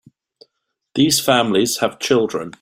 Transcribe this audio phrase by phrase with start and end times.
[0.95, 2.49] These families have children.